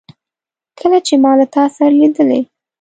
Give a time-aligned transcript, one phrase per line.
[0.79, 2.39] کله چي ما له تا سره لیدلې